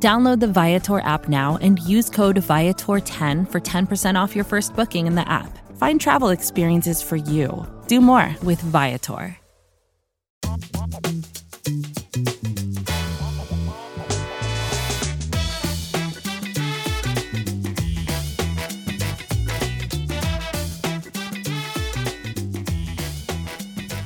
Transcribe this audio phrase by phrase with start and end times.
[0.00, 5.08] Download the Viator app now and use code Viator10 for 10% off your first booking
[5.08, 5.58] in the app.
[5.76, 7.66] Find travel experiences for you.
[7.88, 9.36] Do more with Viator.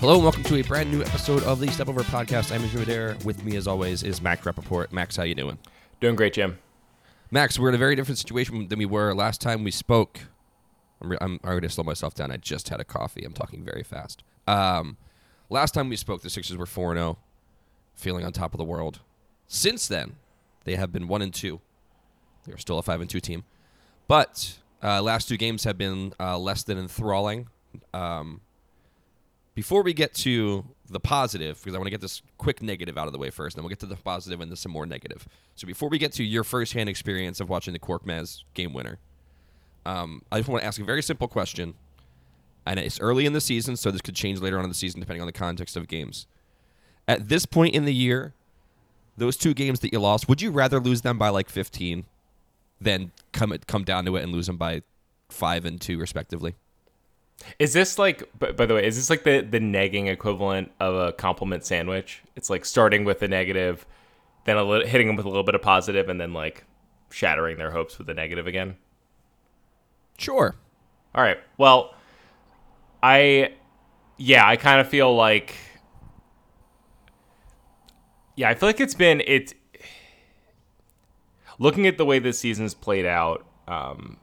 [0.01, 2.51] Hello and welcome to a brand new episode of the Step Over Podcast.
[2.51, 3.17] I'm Andrew Adair.
[3.25, 4.91] With me, as always, is Max Rappaport.
[4.91, 5.59] Max, how you doing?
[6.03, 6.59] Doing great, Jim.
[7.31, 10.19] Max, we're in a very different situation than we were last time we spoke.
[11.01, 12.33] I'm, re- I'm already slow myself down.
[12.33, 13.25] I just had a coffee.
[13.25, 14.25] I'm talking very fast.
[14.49, 14.97] Um,
[15.49, 17.19] last time we spoke, the Sixers were 4 0,
[17.95, 18.99] feeling on top of the world.
[19.47, 20.17] Since then,
[20.65, 21.61] they have been 1 and 2.
[22.47, 23.45] They're still a 5 and 2 team.
[24.09, 27.47] But uh, last two games have been uh, less than enthralling.
[27.95, 28.41] Um,
[29.55, 33.07] before we get to the positive, because I want to get this quick negative out
[33.07, 35.27] of the way first, then we'll get to the positive and then some more negative.
[35.55, 38.99] So before we get to your firsthand experience of watching the Korkmaz game winner,
[39.85, 41.75] um, I just want to ask a very simple question.
[42.65, 45.01] And it's early in the season, so this could change later on in the season
[45.01, 46.27] depending on the context of games.
[47.09, 48.35] At this point in the year,
[49.17, 52.05] those two games that you lost, would you rather lose them by like 15
[52.81, 54.83] than come come down to it and lose them by
[55.29, 56.55] 5 and 2 respectively?
[57.59, 60.95] Is this like, by, by the way, is this like the the negging equivalent of
[60.95, 62.23] a compliment sandwich?
[62.37, 63.87] It's like starting with a negative,
[64.45, 66.65] then a little, hitting them with a little bit of positive, and then like
[67.11, 68.77] shattering their hopes with a negative again.
[70.19, 70.55] Sure.
[71.15, 71.39] All right.
[71.59, 71.95] Well,
[73.03, 73.55] I,
[74.17, 75.55] yeah, I kind of feel like,
[78.37, 79.55] yeah, I feel like it's been it's
[81.59, 83.45] looking at the way this season's played out.
[83.67, 84.19] Um,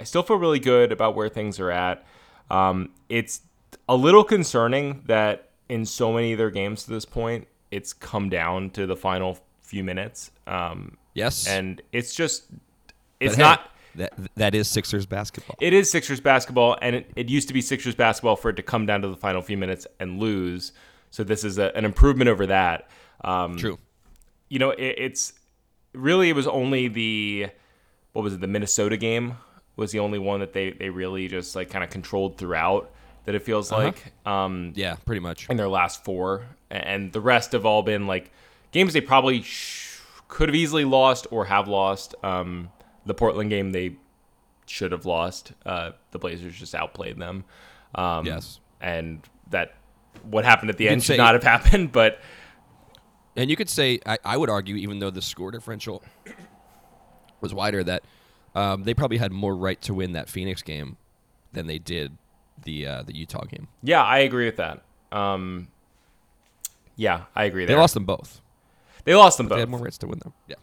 [0.00, 2.04] I still feel really good about where things are at.
[2.52, 3.40] Um, it's
[3.88, 8.28] a little concerning that in so many of their games to this point, it's come
[8.28, 10.30] down to the final few minutes.
[10.46, 11.46] Um, Yes.
[11.46, 12.44] and it's just,
[13.20, 13.70] it's hey, not.
[13.96, 15.56] that that is Sixers basketball.
[15.60, 18.62] It is Sixers basketball, and it, it used to be Sixers basketball for it to
[18.62, 20.72] come down to the final few minutes and lose.
[21.10, 22.88] So this is a, an improvement over that.
[23.24, 23.78] Um, True.
[24.48, 25.34] You know, it, it's
[25.94, 27.48] really it was only the
[28.12, 29.36] what was it the Minnesota game
[29.76, 32.90] was the only one that they they really just like kind of controlled throughout.
[33.24, 33.82] That it feels Uh-huh.
[33.84, 34.12] like.
[34.26, 35.48] Um, Yeah, pretty much.
[35.48, 38.32] in their last four, and the rest have all been like
[38.72, 42.14] games they probably sh- could have easily lost or have lost.
[42.24, 42.70] Um,
[43.06, 43.94] the Portland game they
[44.66, 45.52] should have lost.
[45.64, 47.44] Uh, the Blazers just outplayed them.
[47.94, 48.58] Um, Yes.
[48.80, 49.74] and that
[50.22, 51.92] what happened at the can end should say- not have happened.
[51.92, 52.18] But
[53.36, 56.02] And you could say, I, I would argue, even though the score differential
[57.40, 58.02] was wider, that
[58.54, 60.96] um, they probably had more right to win that Phoenix game
[61.52, 62.16] than they did
[62.64, 63.68] the uh, the Utah game.
[63.82, 64.82] yeah, I agree with that.
[65.10, 65.68] Um,
[66.96, 67.64] yeah, I agree.
[67.64, 67.80] They There.
[67.80, 68.40] lost them both.
[69.04, 69.56] They lost them They both.
[69.56, 70.32] They had more rights to win them.
[70.46, 70.56] Yeah.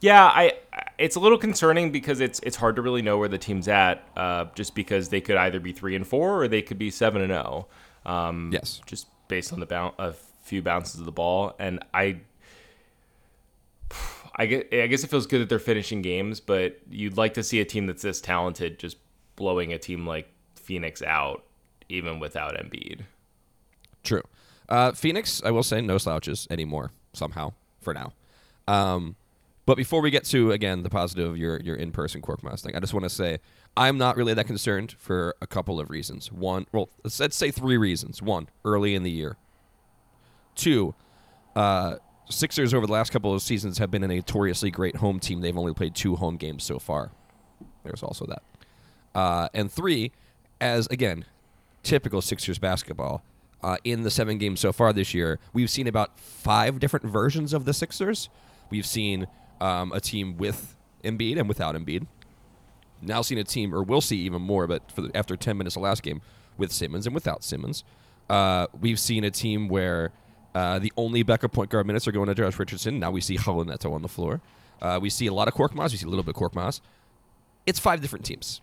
[0.00, 0.52] Yeah, I.
[0.98, 4.06] It's a little concerning because it's it's hard to really know where the team's at,
[4.16, 7.22] uh, just because they could either be three and four or they could be seven
[7.22, 7.66] and zero.
[8.04, 8.80] Um, Yes.
[8.86, 12.20] just based on the boun- a few bounces of the ball, and I.
[14.36, 17.42] I guess, I guess it feels good that they're finishing games, but you'd like to
[17.42, 18.98] see a team that's this talented just
[19.34, 21.44] blowing a team like Phoenix out,
[21.88, 23.00] even without Embiid.
[24.04, 24.22] True.
[24.68, 26.92] Uh, Phoenix, I will say, no slouches anymore.
[27.14, 28.12] Somehow, for now.
[28.68, 29.16] Um,
[29.64, 32.76] but before we get to again the positive of your your in person Korkmaz thing,
[32.76, 33.38] I just want to say
[33.76, 36.30] I'm not really that concerned for a couple of reasons.
[36.30, 38.22] One, well, let's, let's say three reasons.
[38.22, 39.36] One, early in the year.
[40.54, 40.94] Two,
[41.54, 41.96] uh,
[42.28, 45.40] Sixers over the last couple of seasons have been a notoriously great home team.
[45.40, 47.12] They've only played two home games so far.
[47.84, 48.42] There's also that.
[49.14, 50.12] Uh, and three,
[50.60, 51.24] as again,
[51.82, 53.22] typical Sixers basketball.
[53.62, 57.52] Uh, in the seven games so far this year, we've seen about five different versions
[57.52, 58.28] of the Sixers.
[58.70, 59.26] We've seen
[59.60, 62.06] um, a team with Embiid and without Embiid.
[63.00, 65.76] Now seen a team, or we'll see even more, but for the, after 10 minutes
[65.76, 66.20] of last game,
[66.58, 67.84] with Simmons and without Simmons.
[68.28, 70.12] Uh, we've seen a team where
[70.56, 72.98] uh, the only backup point guard minutes are going to Josh Richardson.
[72.98, 74.40] Now we see Raul Neto on the floor.
[74.80, 75.90] Uh, we see a lot of Korkmaz.
[75.92, 76.80] We see a little bit of Korkmaz.
[77.66, 78.60] It's five different teams.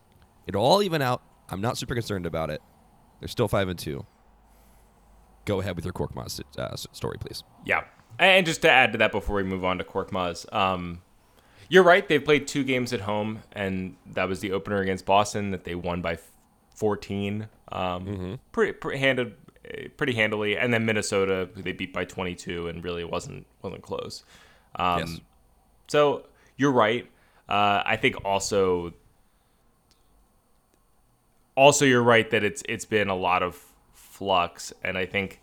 [0.47, 1.21] It'll all even out.
[1.49, 2.61] I'm not super concerned about it.
[3.19, 4.05] They're still five and two.
[5.45, 7.43] Go ahead with your Korkmaz uh, story, please.
[7.65, 7.83] Yeah,
[8.17, 11.01] and just to add to that before we move on to Korkmaz, um,
[11.69, 12.07] You're right.
[12.07, 15.75] They've played two games at home, and that was the opener against Boston that they
[15.75, 16.17] won by
[16.75, 17.47] 14.
[17.71, 18.33] Um, Mm-hmm.
[18.51, 19.35] pretty, pretty handed,
[19.97, 24.23] pretty handily, and then Minnesota, who they beat by 22, and really wasn't wasn't close.
[24.75, 25.19] Um, Yes.
[25.87, 26.25] So
[26.57, 27.09] you're right.
[27.47, 28.93] Uh, I think also,
[31.55, 33.61] also you're right that it's it's been a lot of
[33.93, 35.41] flux, and I think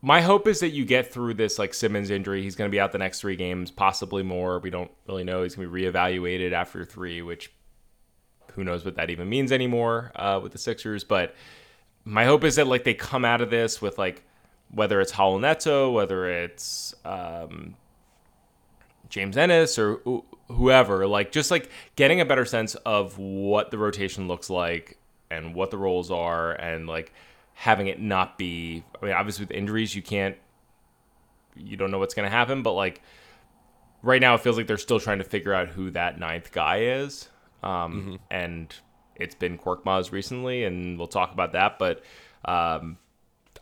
[0.00, 2.42] my hope is that you get through this like Simmons injury.
[2.42, 4.58] He's going to be out the next three games, possibly more.
[4.58, 5.44] We don't really know.
[5.44, 7.52] He's going to be reevaluated after three, which
[8.54, 11.04] who knows what that even means anymore uh, with the Sixers.
[11.04, 11.34] But
[12.04, 14.22] my hope is that like they come out of this with like
[14.70, 17.74] whether it's Raul Neto, whether it's um,
[19.08, 23.78] James Ennis or wh- whoever, like just like getting a better sense of what the
[23.78, 24.96] rotation looks like
[25.30, 27.12] and what the roles are, and like
[27.54, 28.82] having it not be.
[29.00, 30.36] I mean, obviously with injuries, you can't,
[31.56, 33.02] you don't know what's going to happen, but like
[34.02, 36.78] right now, it feels like they're still trying to figure out who that ninth guy
[36.80, 37.28] is,
[37.62, 38.74] um, and
[39.16, 42.02] it's been Korkmaz recently, and we'll talk about that, but.
[42.44, 42.98] Um,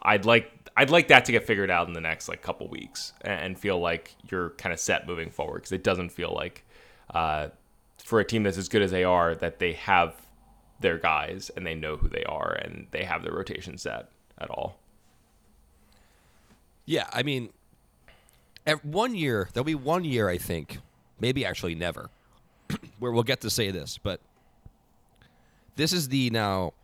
[0.02, 3.12] I'd like I'd like that to get figured out in the next like couple weeks
[3.20, 6.64] and feel like you're kind of set moving forward because it doesn't feel like
[7.12, 7.48] uh,
[7.98, 10.14] for a team that's as good as they are that they have
[10.80, 14.08] their guys and they know who they are and they have their rotation set
[14.38, 14.78] at all.
[16.86, 17.50] Yeah, I mean,
[18.66, 20.78] at one year there'll be one year I think,
[21.18, 22.10] maybe actually never,
[22.98, 24.20] where we'll get to say this, but
[25.80, 26.74] this is the now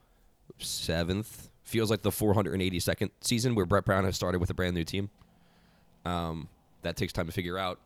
[0.58, 4.84] seventh, feels like the 482nd season where Brett Brown has started with a brand new
[4.84, 5.10] team.
[6.06, 6.48] Um,
[6.80, 7.78] that takes time to figure out,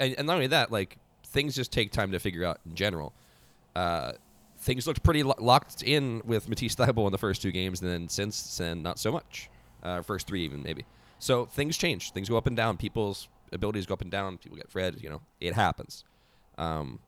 [0.00, 3.12] and, and not only that, like things just take time to figure out in general.
[3.76, 4.12] Uh,
[4.58, 7.88] things looked pretty lo- locked in with Matisse Thybulle in the first two games, and
[7.88, 9.48] then since then, not so much.
[9.84, 10.84] Uh, first three, even maybe.
[11.20, 12.10] So things change.
[12.10, 12.78] Things go up and down.
[12.78, 14.38] People's abilities go up and down.
[14.38, 14.96] People get fred.
[15.00, 16.04] You know, it happens.
[16.56, 16.98] Um,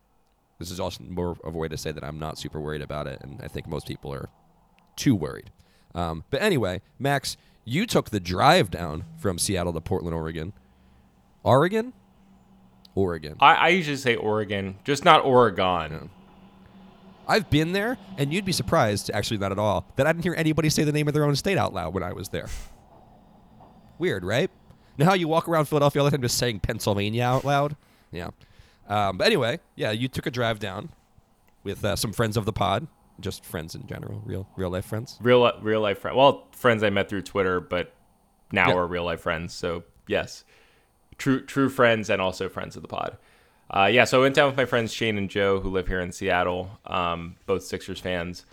[0.60, 3.06] this is also more of a way to say that I'm not super worried about
[3.06, 4.28] it, and I think most people are
[4.94, 5.50] too worried.
[5.94, 10.52] Um, but anyway, Max, you took the drive down from Seattle to Portland, Oregon.
[11.42, 11.94] Oregon?
[12.94, 13.36] Oregon.
[13.40, 16.10] I, I usually say Oregon, just not Oregon.
[17.26, 20.34] I've been there, and you'd be surprised, actually not at all, that I didn't hear
[20.36, 22.48] anybody say the name of their own state out loud when I was there.
[23.98, 24.50] Weird, right?
[24.98, 27.76] Now how you walk around Philadelphia all the time just saying Pennsylvania out loud?
[28.12, 28.30] Yeah.
[28.90, 30.90] Um, but anyway, yeah, you took a drive down
[31.64, 32.86] with uh, some friends of the pod,
[33.20, 35.16] just friends in general, real real life friends.
[35.22, 36.16] Real real life friend.
[36.16, 37.92] Well, friends I met through Twitter, but
[38.52, 38.74] now Yeah.
[38.76, 39.54] are real life friends.
[39.54, 40.44] So yes,
[41.18, 43.16] true true friends and also friends of the pod.
[43.72, 46.00] Uh, yeah, so I went down with my friends Shane and Joe, who live here
[46.00, 48.44] in Seattle, um, both Sixers fans,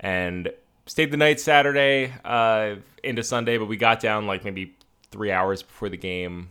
[0.00, 0.48] and
[0.86, 3.58] stayed the night Saturday uh, into Sunday.
[3.58, 4.74] But we got down like maybe
[5.10, 6.50] three hours before the game,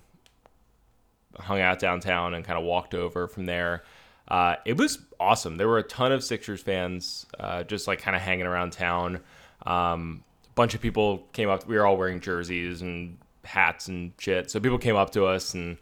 [1.39, 3.83] hung out downtown, and kind of walked over from there.
[4.27, 5.57] Uh, it was awesome.
[5.57, 9.19] There were a ton of Sixers fans, uh, just like kind of hanging around town.
[9.65, 11.68] Um, a bunch of people came up.
[11.68, 14.50] We were all wearing jerseys and hats and shit.
[14.50, 15.77] So people came up to us, and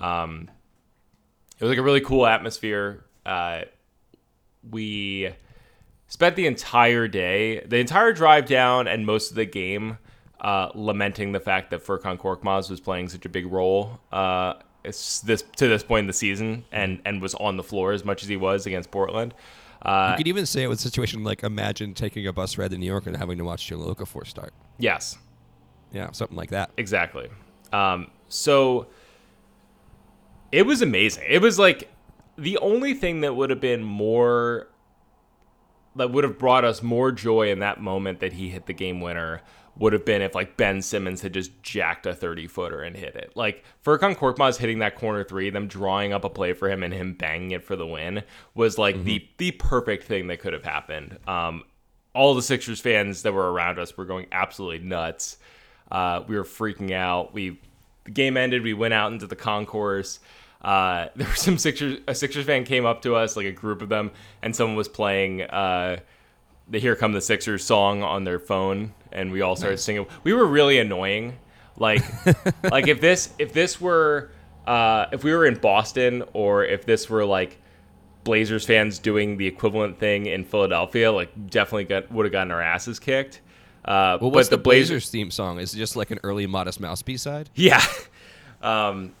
[0.00, 0.50] um,
[1.58, 3.04] it was like a really cool atmosphere.
[3.24, 3.62] Uh,
[4.68, 5.32] we
[6.08, 9.98] spent the entire day, the entire drive down, and most of the game
[10.40, 14.00] uh, lamenting the fact that Furkan Korkmaz was playing such a big role.
[14.12, 14.54] Uh,
[14.84, 18.22] this to this point in the season, and and was on the floor as much
[18.22, 19.34] as he was against Portland.
[19.82, 22.70] Uh, You could even say it was a situation like imagine taking a bus ride
[22.70, 24.52] to New York and having to watch Jahlil Okafor start.
[24.78, 25.18] yes,
[25.92, 26.70] Yeah, something like that.
[26.76, 27.28] Exactly.
[27.72, 28.86] Um, so
[30.52, 31.24] it was amazing.
[31.28, 31.90] It was like
[32.38, 34.68] the only thing that would have been more
[35.96, 39.00] that would have brought us more joy in that moment that he hit the game
[39.00, 39.42] winner
[39.76, 43.16] would have been if like Ben Simmons had just jacked a 30 footer and hit
[43.16, 43.32] it.
[43.34, 46.94] Like Furkan Korkmaz hitting that corner three, them drawing up a play for him and
[46.94, 48.22] him banging it for the win
[48.54, 51.18] was like the the perfect thing that could have happened.
[51.26, 51.64] Um,
[52.14, 55.38] all the Sixers fans that were around us were going absolutely nuts.
[55.90, 57.34] Uh, we were freaking out.
[57.34, 57.58] We
[58.04, 58.62] the game ended.
[58.62, 60.20] We went out into the concourse.
[60.62, 62.00] Uh, there were some Sixers.
[62.06, 64.12] A Sixers fan came up to us, like a group of them,
[64.42, 65.98] and someone was playing uh,
[66.68, 70.06] the "Here Come the Sixers" song on their phone, and we all started singing.
[70.22, 71.38] We were really annoying.
[71.76, 72.02] Like,
[72.62, 74.30] like if this if this were
[74.66, 77.58] uh, if we were in Boston, or if this were like
[78.24, 82.62] Blazers fans doing the equivalent thing in Philadelphia, like definitely got would have gotten our
[82.62, 83.40] asses kicked.
[83.84, 85.58] Uh, Well, what's but the, Blazers theme song?
[85.60, 87.50] Is it just like an early Modest Mouse B side?
[87.54, 87.82] Yeah.
[88.62, 89.12] Um,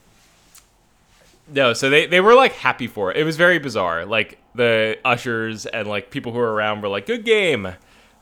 [1.52, 3.18] no, so they, they were like happy for it.
[3.18, 4.06] It was very bizarre.
[4.06, 7.74] Like the ushers and like people who were around were like, "Good game."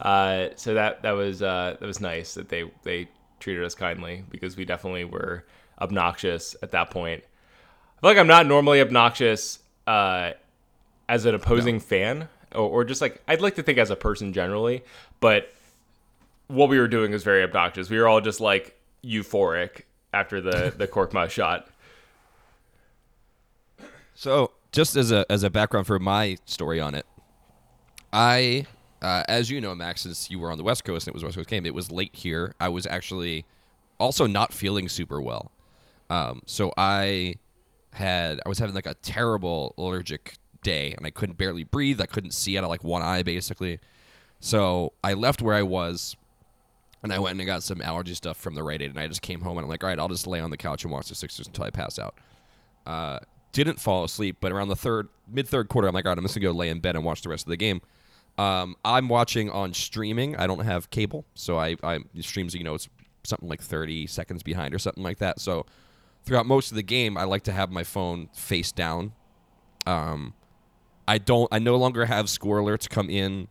[0.02, 4.24] Uh, so that that was uh, that was nice that they they treated us kindly
[4.30, 5.44] because we definitely were
[5.80, 7.22] obnoxious at that point.
[7.22, 10.32] I feel like I'm not normally obnoxious uh,
[11.08, 14.32] as an opposing fan, or, or just like I'd like to think as a person
[14.32, 14.82] generally,
[15.20, 15.52] but
[16.48, 17.88] what we were doing was very obnoxious.
[17.88, 19.82] We were all just like euphoric
[20.12, 21.68] after the the Korkmaz shot.
[24.14, 27.06] So, just as a as a background for my story on it,
[28.12, 28.66] I,
[29.02, 31.24] uh, as you know, Max, since you were on the West Coast and it was
[31.24, 32.54] West Coast game, it was late here.
[32.60, 33.44] I was actually
[33.98, 35.50] also not feeling super well,
[36.08, 37.34] um, so I
[37.92, 42.00] had I was having like a terrible allergic day, and I couldn't barely breathe.
[42.00, 43.80] I couldn't see out of like one eye, basically.
[44.40, 46.16] So I left where I was,
[47.02, 49.08] and I went and I got some allergy stuff from the Rite Aid, and I
[49.08, 50.92] just came home and I'm like, all right, I'll just lay on the couch and
[50.92, 52.14] watch the Sixers until I pass out.
[52.86, 53.18] Uh,
[53.52, 56.24] didn't fall asleep, but around the third, mid third quarter, I'm like, all right, I'm
[56.24, 57.82] just gonna go lay in bed and watch the rest of the game.
[58.38, 60.36] Um, I'm watching on streaming.
[60.36, 62.54] I don't have cable, so I, I streams.
[62.54, 62.88] You know, it's
[63.24, 65.40] something like 30 seconds behind or something like that.
[65.40, 65.66] So
[66.24, 69.12] throughout most of the game, I like to have my phone face down.
[69.86, 70.34] Um,
[71.06, 71.48] I don't.
[71.52, 73.48] I no longer have score alerts come in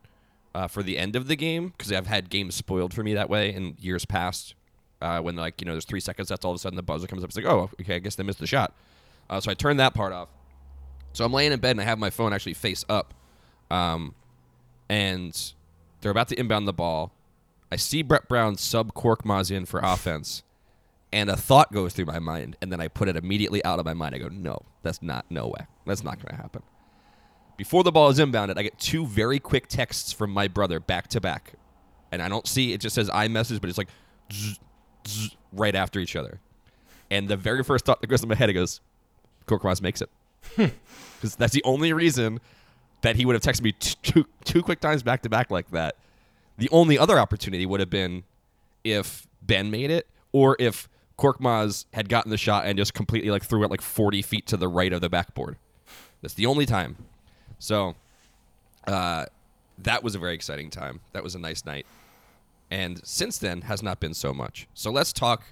[0.55, 3.29] uh, for the end of the game because I've had games spoiled for me that
[3.29, 4.55] way in years past.
[5.01, 7.07] Uh, when like you know there's three seconds That's all of a sudden the buzzer
[7.07, 7.29] comes up.
[7.29, 8.73] It's like, oh, okay, I guess they missed the shot.
[9.29, 10.29] Uh, so I turned that part off.
[11.13, 13.13] So I'm laying in bed and I have my phone actually face up,
[13.69, 14.13] um,
[14.91, 15.53] and
[16.01, 17.13] they're about to inbound the ball.
[17.71, 20.43] I see Brett Brown sub Korkmaz in for offense,
[21.13, 23.85] and a thought goes through my mind, and then I put it immediately out of
[23.85, 24.13] my mind.
[24.13, 26.61] I go, no, that's not, no way, that's not going to happen.
[27.55, 31.07] Before the ball is inbounded, I get two very quick texts from my brother back
[31.09, 31.53] to back,
[32.11, 32.81] and I don't see it.
[32.81, 33.89] Just says I iMessage, but it's like
[34.33, 34.59] zzz,
[35.07, 36.41] zzz, right after each other.
[37.09, 38.81] And the very first thought that goes in my head, it goes,
[39.47, 40.09] Korkmaz makes it.
[41.21, 42.39] Because that's the only reason
[43.01, 45.95] that he would have texted me two, two quick times back to back like that.
[46.57, 48.23] The only other opportunity would have been
[48.83, 53.43] if Ben made it or if Korkmaz had gotten the shot and just completely like
[53.43, 55.57] threw it like 40 feet to the right of the backboard.
[56.21, 56.97] That's the only time.
[57.59, 57.95] So
[58.87, 59.25] uh,
[59.79, 60.99] that was a very exciting time.
[61.13, 61.85] That was a nice night.
[62.69, 64.67] And since then has not been so much.
[64.73, 65.43] So let's talk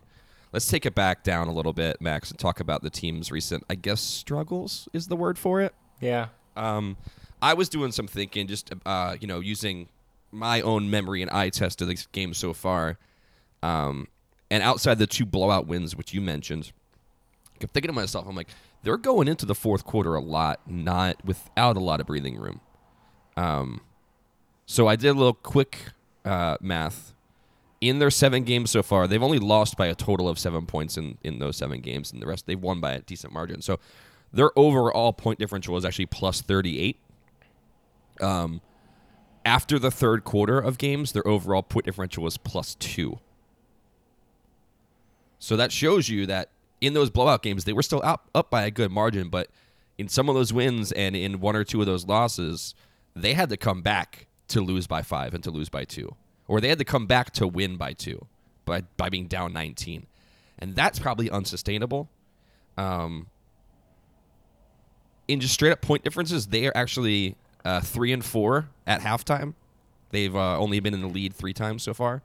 [0.51, 3.63] let's take it back down a little bit, Max, and talk about the team's recent,
[3.69, 5.73] I guess, struggles is the word for it.
[5.99, 6.27] Yeah.
[6.55, 6.97] Um,
[7.41, 9.87] I was doing some thinking, just uh, you know, using
[10.31, 12.97] my own memory and eye test of the game so far.
[13.63, 14.07] Um,
[14.51, 16.71] and outside the two blowout wins, which you mentioned,
[17.55, 18.49] I kept thinking to myself, I'm like,
[18.83, 22.61] they're going into the fourth quarter a lot, not without a lot of breathing room.
[23.35, 23.81] Um,
[24.65, 25.79] so I did a little quick
[26.25, 27.13] uh, math.
[27.81, 30.97] In their seven games so far, they've only lost by a total of seven points
[30.97, 33.61] in, in those seven games, and the rest they've won by a decent margin.
[33.61, 33.79] So
[34.33, 36.97] their overall point differential is actually plus 38.
[38.21, 38.61] Um,
[39.45, 43.19] after the third quarter of games, their overall point differential was plus two.
[45.39, 46.49] So that shows you that
[46.81, 49.49] in those blowout games, they were still up, up by a good margin, but
[49.97, 52.75] in some of those wins and in one or two of those losses,
[53.15, 56.15] they had to come back to lose by five and to lose by two.
[56.47, 58.27] Or they had to come back to win by two
[58.69, 60.05] by, by being down 19.
[60.59, 62.09] And that's probably unsustainable.
[62.77, 63.27] Um,
[65.27, 67.35] in just straight up point differences, they are actually
[67.65, 69.53] uh, three and four at halftime.
[70.11, 72.23] They've uh, only been in the lead three times so far,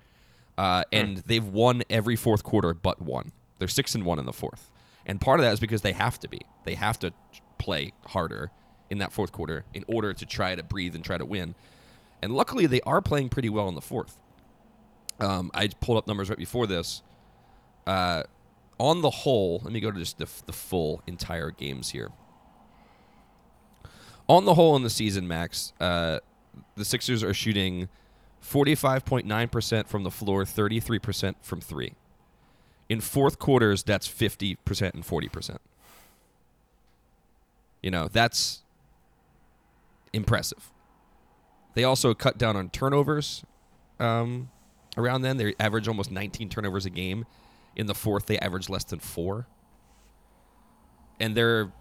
[0.57, 3.33] uh, and they've won every fourth quarter but one.
[3.59, 4.71] They're six and one in the fourth,
[5.07, 6.41] and part of that is because they have to be.
[6.65, 7.13] They have to
[7.59, 8.51] play harder
[8.91, 11.55] in that fourth quarter in order to try to breathe and try to win.
[12.23, 14.19] And luckily, they are playing pretty well in the fourth.
[15.21, 17.03] Um, I pulled up numbers right before this.
[17.87, 18.25] Uh,
[18.79, 22.11] on the whole, let me go to just the, the full entire games here.
[24.29, 26.21] On the whole in the season, Max, uh,
[26.77, 27.89] the Sixers are shooting
[28.43, 31.95] 45.9% from the floor, 33% from three.
[32.89, 34.57] In fourth quarters, that's 50%
[34.95, 35.59] and 40%.
[37.83, 38.63] You know, that's
[40.13, 40.71] impressive.
[41.75, 43.45] They also cut down on turnovers
[43.99, 44.51] um,
[44.97, 45.37] around then.
[45.37, 47.27] They average almost 19 turnovers a game.
[47.77, 49.47] In the fourth, they average less than four.
[51.19, 51.73] And they're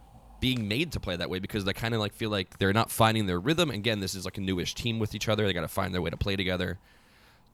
[0.44, 2.92] being made to play that way because they kind of like feel like they're not
[2.92, 3.72] finding their rhythm.
[3.72, 5.46] Again, this is like a newish team with each other.
[5.46, 6.80] They got to find their way to play together.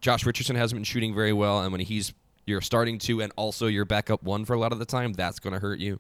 [0.02, 2.14] Josh Richardson hasn't been shooting very well, and when he's
[2.48, 5.40] you're starting to and also your backup one for a lot of the time, that's
[5.40, 6.00] going to hurt you.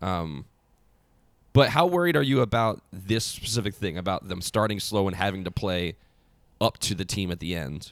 [0.00, 0.44] Um,
[1.52, 5.42] but how worried are you about this specific thing about them starting slow and having
[5.42, 5.96] to play
[6.60, 7.90] up to the team at the end?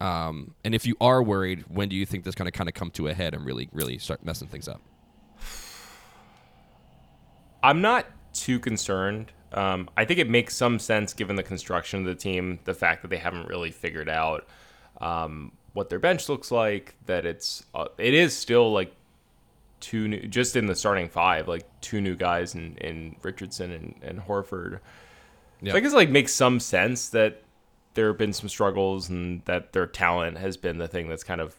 [0.00, 2.74] Um, and if you are worried, when do you think this going to kind of
[2.74, 4.80] come to a head and really, really start messing things up?
[7.62, 9.32] I'm not too concerned.
[9.52, 13.02] Um, I think it makes some sense given the construction of the team, the fact
[13.02, 14.46] that they haven't really figured out
[15.00, 16.94] um, what their bench looks like.
[17.06, 18.94] That it's uh, it is still like
[19.80, 23.94] two new, just in the starting five, like two new guys in, in Richardson and,
[24.02, 24.80] and Horford.
[25.60, 25.72] Yeah.
[25.72, 27.42] So I guess like makes some sense that
[27.94, 31.40] there have been some struggles and that their talent has been the thing that's kind
[31.40, 31.56] of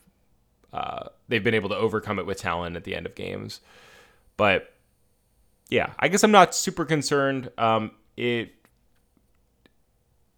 [0.71, 3.59] uh, they've been able to overcome it with talent at the end of games.
[4.37, 4.73] But
[5.71, 7.49] yeah, I guess I'm not super concerned.
[7.57, 8.53] Um, it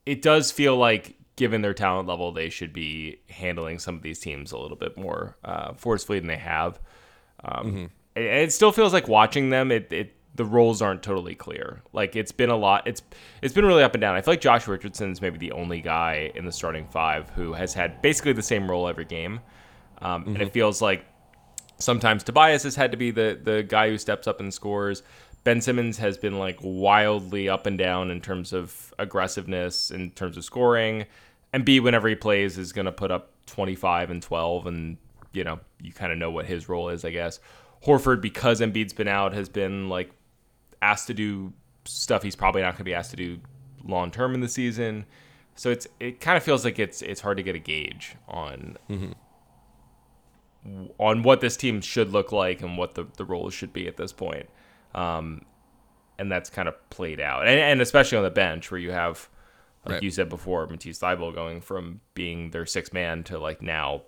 [0.06, 4.20] it does feel like given their talent level, they should be handling some of these
[4.20, 6.80] teams a little bit more uh, forcefully than they have.
[7.44, 7.86] Um, Mm-hmm.
[8.16, 9.72] and it still feels like watching them.
[9.72, 11.82] It, it the roles aren't totally clear.
[11.94, 12.88] Like it's been a lot.
[12.88, 13.02] It's
[13.42, 14.16] it's been really up and down.
[14.16, 17.74] I feel like Josh Richardson's maybe the only guy in the starting five who has
[17.74, 19.40] had basically the same role every game,
[20.02, 21.06] um, and it feels like
[21.78, 25.04] sometimes Tobias has had to be the the guy who steps up and scores.
[25.44, 30.38] Ben Simmons has been like wildly up and down in terms of aggressiveness, in terms
[30.38, 31.06] of scoring.
[31.52, 34.98] And B, whenever he plays, is going to put up 25 and 12, and
[35.34, 37.40] you know you kind of know what his role is, I guess.
[37.86, 40.12] Horford, because Embiid's been out, has been like
[40.82, 41.54] asked to do
[41.86, 43.40] stuff he's probably not going to be asked to do
[43.84, 45.06] long term in the season.
[45.56, 48.78] So it's it kind of feels like it's it's hard to get a gauge on
[48.90, 49.12] mm-hmm.
[50.98, 53.98] on what this team should look like and what the, the roles should be at
[53.98, 54.50] this point.
[54.96, 55.46] Um,
[56.20, 57.48] and that's kind of played out.
[57.48, 59.30] And, and especially on the bench where you have,
[59.86, 60.04] like Right.
[60.04, 64.04] you said before, Matisse Thybulle going from being their sixth man to like now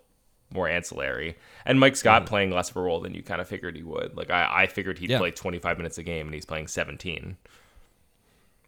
[0.54, 1.36] more ancillary.
[1.66, 4.16] And Mike Scott playing less of a role than you kind of figured he would.
[4.16, 5.18] Like I, I figured he'd Yeah.
[5.18, 7.36] play 25 minutes a game and he's playing 17.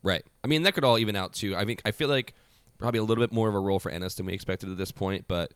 [0.04, 0.26] Right.
[0.44, 1.56] I mean, that could all even out too.
[1.56, 2.34] I think I feel like
[2.78, 4.92] probably a little bit more of a role for Ennis than we expected at this
[4.92, 5.54] point, but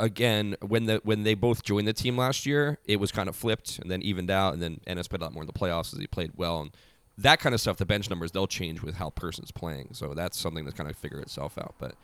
[0.00, 3.36] again, when the when they both joined the team last year, it was kind of
[3.36, 5.92] flipped and then evened out, and then Ennis played a lot more in the playoffs
[5.92, 6.70] as he played well, and
[7.18, 7.76] that kind of stuff.
[7.76, 10.96] The bench numbers they'll change with how person's playing, so that's something that's kind of
[10.96, 11.74] figure itself out.
[11.78, 11.94] But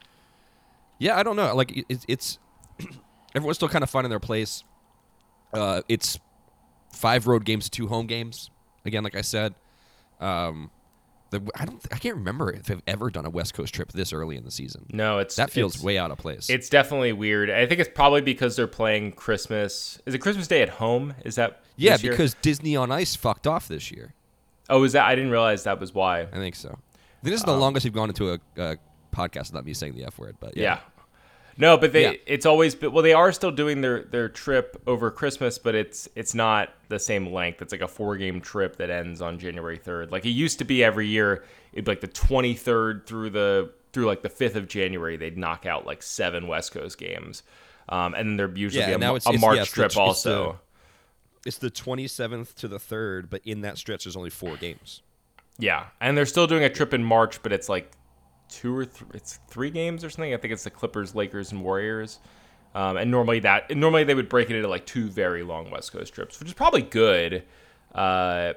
[0.98, 1.54] yeah, I don't know.
[1.54, 2.38] Like it, it's
[3.34, 4.62] everyone's still kind of finding their place.
[5.52, 6.18] Uh, it's
[6.92, 8.50] five road games, two home games.
[8.84, 9.54] Again, like I said,
[10.20, 10.70] um,
[11.38, 14.12] the I don't I can't remember if I've ever done a West Coast trip this
[14.12, 14.86] early in the season.
[14.92, 16.48] No, it's That feels it's- way out of place.
[16.50, 17.50] It's definitely weird.
[17.50, 19.98] I think it's probably because they're playing Christmas.
[20.06, 21.14] Is it Christmas Day at home?
[21.24, 24.14] Is that yeah, because Disney on Ice fucked off this year.
[24.70, 25.04] oh, is that?
[25.04, 26.22] I didn't realize that was why.
[26.22, 26.70] I think so.
[26.70, 28.76] I think this is the um, longest we've gone into a, a
[29.14, 30.62] podcast without me saying the F word, but yeah.
[30.62, 30.78] Yeah.
[31.58, 32.12] No, but they Yeah.
[32.26, 36.08] it's always been well they are still doing their their trip over Christmas, but it's
[36.14, 37.62] it's not the same length.
[37.62, 40.10] It's like a four game trip that ends on January 3rd.
[40.10, 44.06] Like it used to be every year, it'd be like the 23rd through the through
[44.06, 47.42] like the 5th of January, they'd knock out like seven West Coast games.
[47.88, 49.74] Um, and then there'd usually Yeah, be a, it's- a it's- March yeah, it's the-
[49.76, 50.60] trip it's the- also.
[51.46, 55.00] It's the 27th to the 3rd, but in that stretch, there's only four games.
[55.58, 57.90] Yeah, and they're still doing a trip in March, but it's like
[58.48, 59.08] two or three.
[59.14, 60.32] It's three games or something.
[60.32, 62.18] I think it's the Clippers, Lakers, and Warriors.
[62.74, 65.92] Um, and normally that normally they would break it into like two very long West
[65.92, 67.42] Coast trips, which is probably good,
[67.88, 68.54] because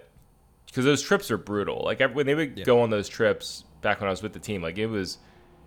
[0.76, 1.82] those trips are brutal.
[1.86, 4.62] Like when they would go on those trips back when I was with the team,
[4.62, 5.20] like it was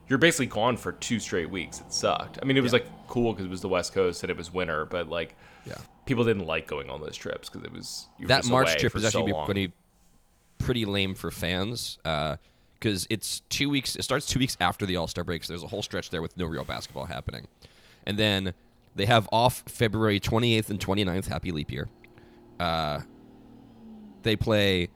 [0.08, 1.80] you're basically gone for two straight weeks.
[1.80, 2.38] It sucked.
[2.42, 4.52] I mean, it was like cool because it was the West Coast and it was
[4.52, 5.76] winter, but like Yeah.
[6.04, 9.04] people didn't like going on those trips because it was you that March trip is
[9.04, 9.46] actually so long.
[9.46, 9.72] going to be
[10.58, 11.98] pretty lame for fans
[12.83, 13.95] because it's two weeks.
[13.95, 16.21] It starts two weeks after the All Star break, so there's a whole stretch there
[16.21, 17.47] with no real basketball happening,
[18.05, 18.55] and then
[18.97, 21.29] they have off February 28th and 29th.
[21.29, 21.88] Happy leap year.
[22.59, 23.01] Uh,
[24.23, 24.88] they play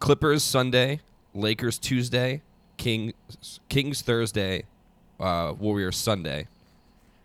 [0.00, 1.00] Clippers Sunday,
[1.32, 2.42] Lakers Tuesday,
[2.76, 3.14] King
[3.68, 4.64] Kings Thursday,
[5.20, 6.48] uh, Warriors Sunday,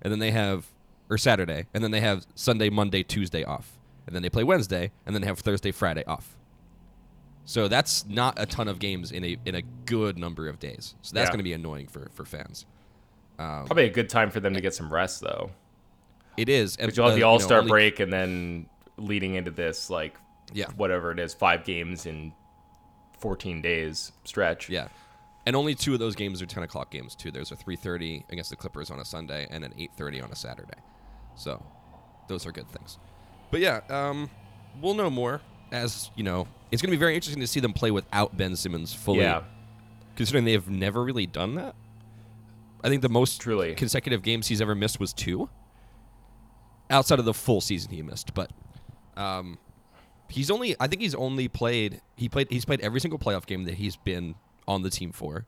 [0.03, 0.67] and then they have
[1.09, 4.91] or Saturday, and then they have Sunday, Monday, Tuesday off, and then they play Wednesday,
[5.07, 6.35] and then they have Thursday, Friday off.
[7.49, 10.93] So that's not a ton of games in a in a good number of days.
[11.01, 11.31] So that's Yeah.
[11.31, 12.67] going to be annoying for for fans.
[13.37, 15.49] Probably a good time for them to get some rest though.
[16.37, 16.75] It is.
[16.75, 19.89] And, But you'll have uh, the All Star only- break, and then leading into this,
[19.89, 20.15] like,
[20.53, 20.67] Yeah.
[20.77, 22.33] whatever it is, five games in
[23.19, 24.69] 14 days stretch.
[24.69, 24.89] Yeah,
[25.47, 27.31] and only two of those games are ten o'clock games too.
[27.31, 30.31] There's a three thirty against the Clippers on a Sunday and an eight thirty on
[30.31, 30.77] a Saturday.
[31.35, 31.65] So
[32.27, 32.99] those are good things.
[33.49, 34.29] But yeah, um,
[34.79, 36.47] we'll know more as you know.
[36.71, 39.19] It's going to be very interesting to see them play without Ben Simmons fully.
[39.21, 39.43] Yeah.
[40.15, 41.75] considering they have never really done that.
[42.83, 43.73] I think the most Truly.
[43.75, 45.49] consecutive games he's ever missed was two.
[46.89, 48.51] Outside of the full season he missed, but
[49.15, 49.59] um,
[50.27, 53.65] he's only I think he's only played he played he's played every single playoff game
[53.65, 54.35] that he's been
[54.67, 55.45] on the team for.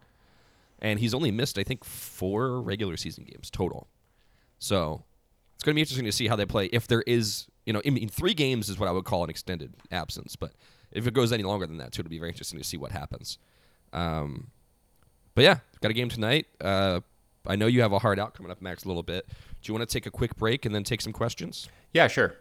[0.80, 3.88] And he's only missed I think four regular season games total.
[4.60, 5.04] So
[5.56, 6.66] it's going to be interesting to see how they play.
[6.68, 9.30] If there is, you know, I mean, three games is what I would call an
[9.30, 10.54] extended absence, but
[10.91, 12.91] if it goes any longer than that, too, it'll be very interesting to see what
[12.91, 13.38] happens.
[13.93, 14.47] Um,
[15.36, 16.47] but yeah, got a game tonight.
[16.60, 17.01] Uh,
[17.45, 19.27] I know you have a hard out coming up, Max, a little bit.
[19.27, 21.67] Do you want to take a quick break and then take some questions?
[21.93, 22.36] Yeah, sure.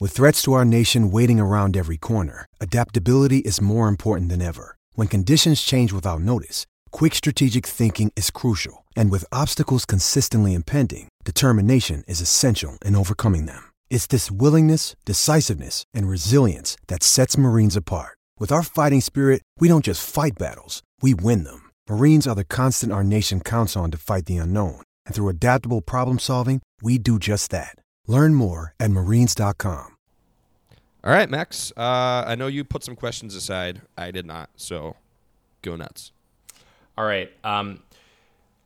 [0.00, 4.76] With threats to our nation waiting around every corner, adaptability is more important than ever.
[4.94, 8.84] When conditions change without notice, quick strategic thinking is crucial.
[8.96, 13.71] And with obstacles consistently impending, determination is essential in overcoming them.
[13.92, 18.16] It's this willingness, decisiveness, and resilience that sets Marines apart.
[18.38, 21.68] With our fighting spirit, we don't just fight battles, we win them.
[21.90, 24.80] Marines are the constant our nation counts on to fight the unknown.
[25.04, 27.76] And through adaptable problem solving, we do just that.
[28.08, 29.96] Learn more at marines.com.
[31.04, 31.70] All right, Max.
[31.76, 33.82] Uh, I know you put some questions aside.
[33.98, 34.48] I did not.
[34.56, 34.96] So
[35.60, 36.12] go nuts.
[36.96, 37.30] All right.
[37.44, 37.82] Um,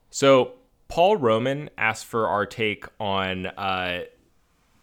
[0.08, 0.52] so
[0.86, 4.02] Paul Roman asked for our take on uh,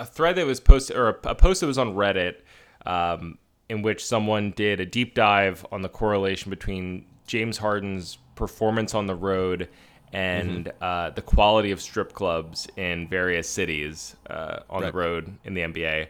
[0.03, 2.35] a thread that was posted or a, a, post that was on Reddit
[2.85, 3.37] um,
[3.69, 9.07] in which someone did a deep dive on the correlation between James Harden's performance on
[9.07, 9.69] the road
[10.11, 10.83] and mm-hmm.
[10.83, 14.91] uh, the quality of strip clubs in various cities uh, on right.
[14.91, 16.07] the road in the NBA.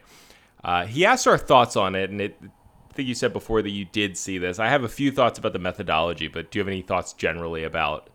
[0.64, 3.70] Uh, he asked our thoughts on it, and it, I think you said before that
[3.70, 4.60] you did see this.
[4.60, 7.64] I have a few thoughts about the methodology, but do you have any thoughts generally
[7.64, 8.10] about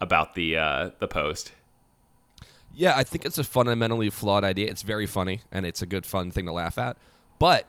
[0.00, 1.52] about the uh, the post?
[2.74, 4.68] Yeah, I think it's a fundamentally flawed idea.
[4.68, 6.96] It's very funny, and it's a good fun thing to laugh at,
[7.38, 7.66] but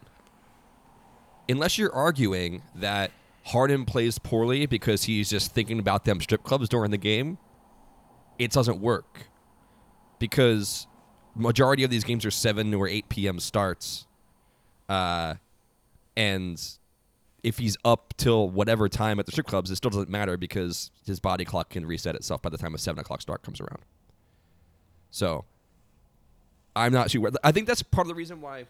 [1.48, 3.12] unless you're arguing that
[3.46, 7.38] Harden plays poorly because he's just thinking about them strip clubs during the game,
[8.40, 9.28] it doesn't work.
[10.18, 10.88] Because
[11.36, 13.40] majority of these games are 7 or 8 p.m.
[13.40, 14.08] starts.
[14.90, 15.36] Uh,
[16.18, 16.60] and
[17.44, 20.90] if he's up till whatever time at the strip clubs, it still doesn't matter because
[21.06, 23.84] his body clock can reset itself by the time a 7 o'clock start comes around.
[25.16, 25.46] So,
[26.76, 27.32] I'm not sure.
[27.42, 28.66] I think that's part of the reason why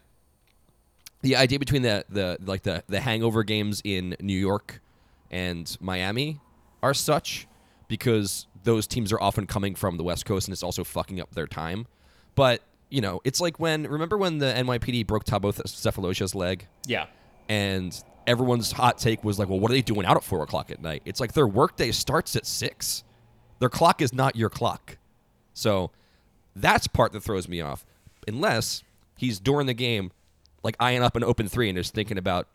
[1.22, 4.80] the idea between the the like the the hangover games in New York
[5.28, 6.38] and Miami
[6.84, 7.48] are such
[7.88, 11.34] because those teams are often coming from the West Coast and it's also fucking up
[11.34, 11.88] their time.
[12.36, 16.68] But you know, it's like when remember when the NYPD broke Thabo Sefolosha's leg?
[16.86, 17.06] Yeah.
[17.48, 20.70] And everyone's hot take was like, well, what are they doing out at four o'clock
[20.70, 21.02] at night?
[21.06, 23.02] It's like their workday starts at six.
[23.58, 24.98] Their clock is not your clock.
[25.54, 25.90] So
[26.56, 27.84] that's part that throws me off.
[28.26, 28.82] Unless
[29.16, 30.10] he's during the game
[30.62, 32.48] like eyeing up an open three and just thinking about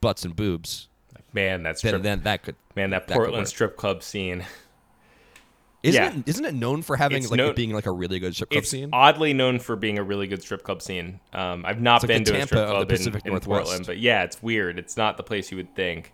[0.00, 0.88] butts and boobs.
[1.32, 4.44] Man, that's then, then that could man that, that Portland strip club scene.
[5.82, 6.18] Isn't yeah.
[6.18, 8.50] it isn't it known for having it's like known, being like a really good strip
[8.50, 8.90] club it's scene?
[8.92, 11.20] Oddly known for being a really good strip club scene.
[11.32, 14.78] Um, I've not been to a strip club in, in, Portland, but yeah, it's weird.
[14.78, 16.12] It's not the place you would think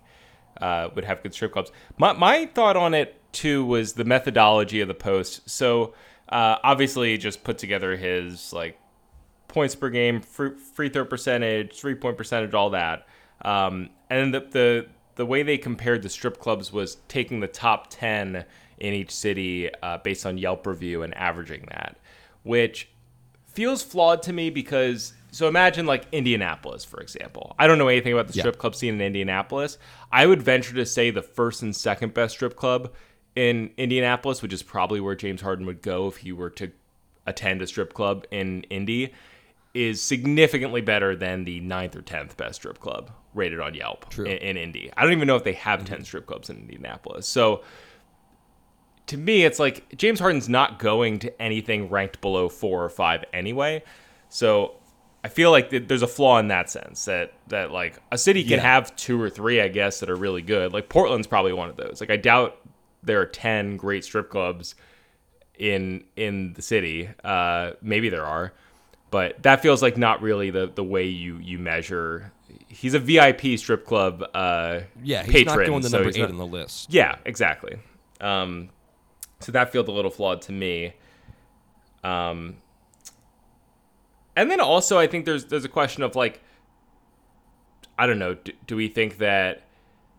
[0.60, 1.72] uh, would have good strip clubs.
[1.98, 5.48] My my thought on it too was the methodology of the post.
[5.48, 5.94] So
[6.28, 8.78] uh, obviously, just put together his like
[9.48, 13.06] points per game, free, throw percentage, three point percentage, all that.
[13.42, 14.86] Um, and the, the
[15.16, 18.44] the way they compared the strip clubs was taking the top ten
[18.78, 21.96] in each city uh, based on Yelp review and averaging that,
[22.42, 22.88] which
[23.46, 27.54] feels flawed to me because so imagine like Indianapolis, for example.
[27.58, 28.60] I don't know anything about the strip yeah.
[28.60, 29.78] club scene in Indianapolis.
[30.10, 32.92] I would venture to say the first and second best strip club
[33.36, 36.72] in Indianapolis, which is probably where James Harden would go if he were to
[37.26, 39.12] attend a strip club in Indy,
[39.74, 44.26] is significantly better than the ninth or tenth best strip club rated on Yelp in,
[44.26, 44.90] in, Indy.
[44.96, 45.94] I don't even know if they have mm-hmm.
[45.94, 47.28] ten strip clubs in Indianapolis.
[47.28, 47.62] So
[49.08, 53.24] to me, it's like James Harden's not going to anything ranked below four or five
[53.34, 53.82] anyway.
[54.30, 54.76] So
[55.22, 58.52] I feel like there's a flaw in that sense that that like a city can
[58.52, 58.62] yeah.
[58.62, 60.72] have two or three, I guess, that are really good.
[60.72, 62.00] Like Portland's probably one of those.
[62.00, 62.58] Like I doubt
[63.06, 64.74] there are ten great strip clubs
[65.58, 67.08] in in the city.
[67.24, 68.52] Uh, maybe there are
[69.10, 72.32] but that feels like not really the the way you you measure.
[72.68, 74.24] He's a VIP strip club.
[74.34, 76.92] Uh, yeah, he's patron, not going the so number eight not, on the list.
[76.92, 77.78] Yeah, exactly.
[78.20, 78.70] Um,
[79.40, 80.94] so that feels a little flawed to me.
[82.02, 82.56] Um,
[84.34, 86.42] and then also I think there's there's a question of like,
[87.98, 89.62] I don't know, do, do we think that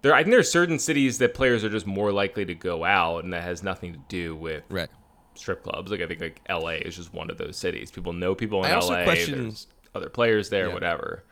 [0.07, 0.15] there?
[0.15, 3.23] I think there are certain cities that players are just more likely to go out,
[3.23, 4.89] and that has nothing to do with right
[5.35, 5.91] strip clubs.
[5.91, 7.91] Like I think like LA is just one of those cities.
[7.91, 9.03] People know people in I LA.
[9.03, 10.73] Question, There's other players there, yeah.
[10.73, 11.23] whatever.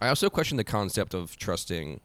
[0.00, 2.00] I also question the concept of trusting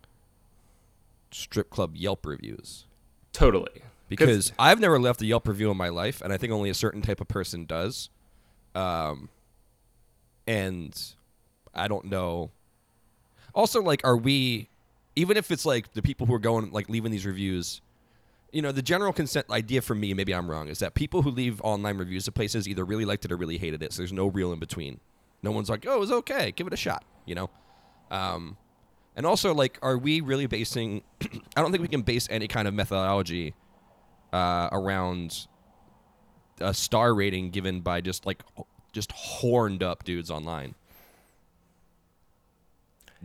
[1.32, 2.86] strip club Yelp reviews.
[3.32, 3.82] Totally.
[4.08, 6.76] Because I've never left a Yelp review in my life, and I think only a
[6.76, 8.10] certain type of person does.
[8.76, 9.30] Um,
[10.46, 10.96] and
[11.74, 12.52] I don't know.
[13.54, 14.70] Also, like, are we,
[15.16, 17.82] even if it's like the people who are going, like, leaving these reviews,
[18.52, 21.32] you know, the general consent idea for me, maybe I'm wrong, is that people who
[21.32, 23.94] leave online reviews of places either really liked it or really hated it.
[23.94, 25.00] So there's no real in between.
[25.44, 27.50] No one's like, oh, it was okay, give it a shot, you know?
[28.12, 28.58] Um,
[29.16, 31.04] and also, like, are we really basing,
[31.56, 33.54] I don't think we can base any kind of methodology
[34.34, 35.48] uh, around
[36.60, 38.44] a star rating given by just like
[38.92, 40.76] just horned up dudes online.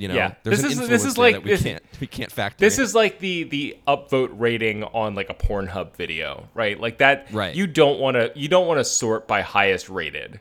[0.00, 0.32] You know, Yeah.
[0.44, 2.56] there's This is- this is like- we this- can't we can't factor.
[2.64, 2.84] This in.
[2.84, 6.80] is like the the upvote rating on like a Pornhub video, right?
[6.80, 7.26] Like that.
[7.32, 7.54] Right.
[7.54, 10.40] You don't want to you don't want to sort by highest rated,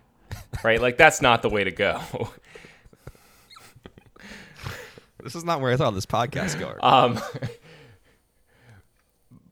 [0.64, 0.82] right?
[0.82, 2.00] like that's not the way to go.
[5.22, 6.78] this is not where I thought this podcast going.
[6.82, 7.20] Um,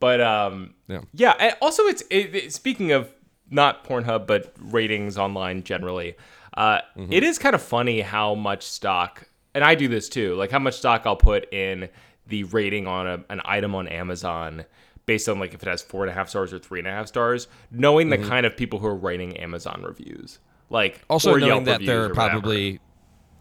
[0.00, 1.00] but um, Yeah.
[1.12, 1.34] yeah.
[1.38, 3.12] And also, it's it, it- speaking of
[3.50, 6.16] not Pornhub, but ratings online generally.
[6.56, 7.12] Uh, Mm-hmm.
[7.12, 10.34] it is kind of funny how much stock, and I do this too.
[10.34, 11.88] Like how much stock I'll put in
[12.26, 14.64] the rating on a, an item on Amazon
[15.06, 16.90] based on like if it has four and a half stars or three and a
[16.90, 20.38] half stars, knowing the kind of people who are writing Amazon reviews.
[20.70, 21.04] Like Mm-hmm.
[21.12, 22.80] also knowing Yelp that they're probably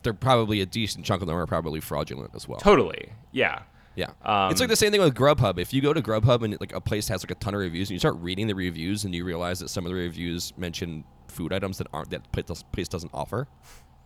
[0.03, 2.59] they're probably a decent chunk of them are probably fraudulent as well.
[2.59, 3.63] totally yeah.
[3.95, 5.57] Yeah, Um, it's like the same thing with Grubhub.
[5.57, 7.89] If you go to Grubhub and like a place has like a ton of reviews,
[7.89, 11.03] and you start reading the reviews, and you realize that some of the reviews mention
[11.29, 13.47] food items that aren't that place place doesn't offer,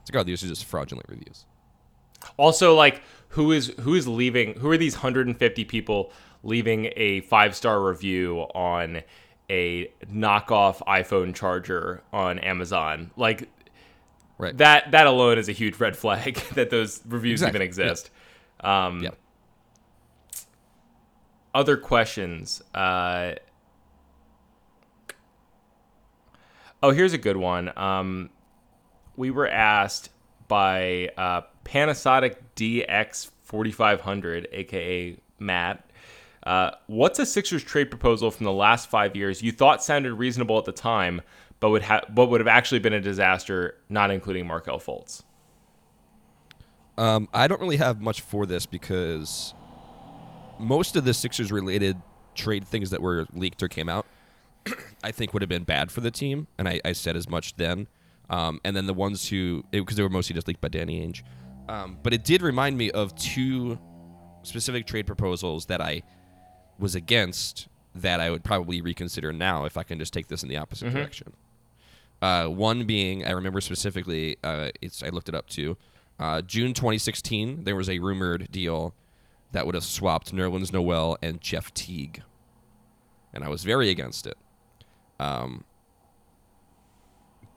[0.02, 1.46] it's like oh these are just fraudulent reviews.
[2.38, 4.56] Also, like who is who is leaving?
[4.60, 6.12] Who are these 150 people
[6.44, 9.02] leaving a five star review on
[9.50, 13.12] a knockoff iPhone charger on Amazon?
[13.16, 13.50] Like
[14.38, 14.58] Right.
[14.58, 18.10] that that alone is a huge red flag that those reviews Exactly, even exist.
[18.62, 19.18] Um, Yep.
[21.54, 22.62] Other questions.
[22.74, 23.34] Uh,
[26.82, 27.72] oh, here's a good one.
[27.78, 28.30] Um,
[29.16, 30.10] we were asked
[30.48, 35.86] by uh, Panasonic DX4500, aka Matt.
[36.44, 40.58] Uh, what's a Sixers trade proposal from the last five years you thought sounded reasonable
[40.58, 41.22] at the time,
[41.60, 45.24] but would have but would have actually been a disaster, not including Markelle Fultz?
[46.98, 49.54] Um, I don't really have much for this because
[50.60, 51.98] most of the Sixers related
[52.36, 54.06] trade things that were leaked or came out,
[55.04, 57.56] I think would have been bad for the team, and I, I said as much
[57.56, 57.88] then.
[58.30, 61.22] Um, and then the ones who, because they were mostly just leaked by Danny Ainge.
[61.70, 63.80] Um, but it did remind me of two
[64.44, 66.04] specific trade proposals that I
[66.80, 70.50] was against that I would probably reconsider now if I can just take this in
[70.50, 71.34] the opposite direction.
[72.22, 75.78] Uh, one being, I remember specifically, uh, it's I looked it up too.
[76.20, 78.94] Uh, June 2016, there was a rumored deal
[79.52, 82.22] that would have swapped Nerlens Noel and Jeff Teague,
[83.34, 84.38] and I was very against it.
[85.20, 85.64] Um,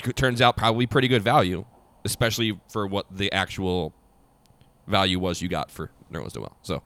[0.05, 1.64] it turns out probably pretty good value,
[2.05, 3.95] especially for what the actual
[4.87, 6.57] value was you got for Nerlens Noel.
[6.62, 6.83] So,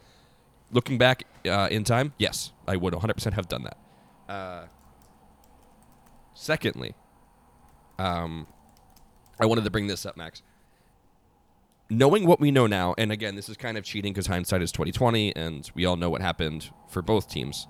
[0.71, 4.33] looking back uh, in time, yes, I would 100% have done that.
[4.33, 4.67] Uh,
[6.35, 6.95] secondly,
[7.99, 8.47] um,
[9.41, 10.43] I wanted to bring this up, Max.
[11.91, 14.71] Knowing what we know now, and again, this is kind of cheating because hindsight is
[14.73, 17.67] 2020, and we all know what happened for both teams.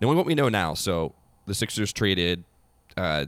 [0.00, 1.14] Knowing what we know now, so
[1.46, 2.44] the Sixers traded
[2.96, 3.26] uh,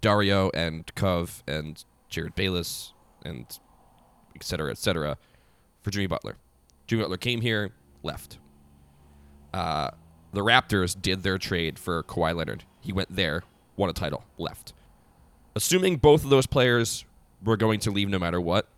[0.00, 2.92] Dario and Cove and Jerryd Bayless
[3.24, 3.46] and
[4.36, 5.16] et cetera, et cetera,
[5.82, 6.36] for Jimmy Butler.
[6.86, 7.72] Jimmy Butler came here,
[8.02, 8.38] left.
[9.52, 9.90] Uh,
[10.32, 12.64] the Raptors did their trade for Kawhi Leonard.
[12.80, 13.42] He went there,
[13.76, 14.72] won a title, left.
[15.56, 17.04] Assuming both of those players
[17.42, 18.68] were going to leave no matter what,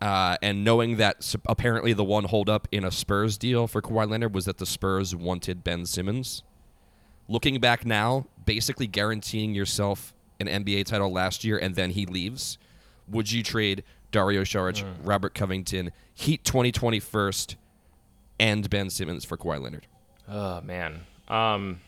[0.00, 4.34] uh, and knowing that apparently the one holdup in a Spurs deal for Kawhi Leonard
[4.34, 6.42] was that the Spurs wanted Ben Simmons.
[7.28, 12.58] Looking back now, basically guaranteeing yourself an NBA title last year and then he leaves,
[13.08, 17.56] would you trade Dario Saric, Robert Covington, Heat 2020 first,
[18.38, 19.86] and Ben Simmons for Kawhi Leonard?
[20.28, 21.00] Oh man.
[21.28, 21.80] Um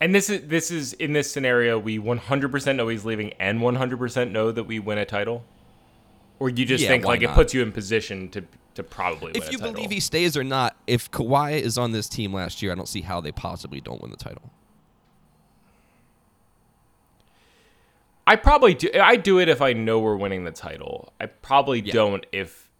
[0.00, 4.30] and this is this is in this scenario we 100% know he's leaving and 100%
[4.30, 5.44] know that we win a title.
[6.38, 8.44] Or you just Yeah, think like it puts you in position to
[8.74, 12.08] to probably win If you believe he stays or not, if Kawhi is on this
[12.08, 14.50] team last year, I don't see how they possibly don't win the title.
[18.30, 21.12] I probably do I do it if I know we're winning the title.
[21.20, 21.92] I probably Yeah.
[21.92, 22.70] don't if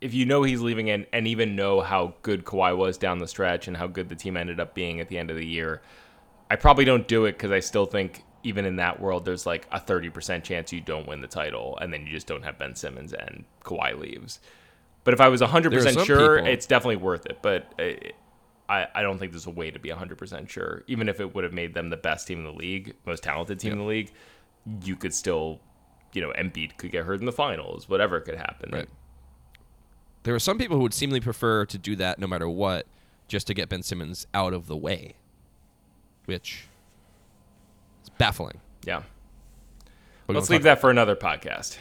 [0.00, 3.28] if you know he's leaving and, and even know how good Kawhi was down the
[3.28, 5.82] stretch and how good the team ended up being at the end of the year.
[6.50, 9.66] I probably don't do it because I still think even in that world there's like
[9.70, 12.74] a 30% chance you don't win the title and then you just don't have Ben
[12.74, 14.40] Simmons and Kawhi leaves.
[15.04, 17.40] But if I was 100% There are some sure, people- it's definitely worth it.
[17.42, 18.08] But uh,
[18.70, 20.84] I, I don't think there's a way to be 100% sure.
[20.86, 23.58] Even if it would have made them the best team in the league, most talented
[23.58, 24.12] team in the league,
[24.84, 25.58] you could still,
[26.12, 28.70] you know, Embiid could get hurt in the finals, whatever could happen.
[28.72, 28.88] Right.
[30.22, 32.86] There are some people who would seemingly prefer to do that no matter what,
[33.26, 35.14] just to get Ben Simmons out of the way,
[36.26, 36.68] which
[38.04, 38.60] is baffling.
[38.84, 39.02] Yeah.
[40.28, 41.76] But Let's leave that for another podcast.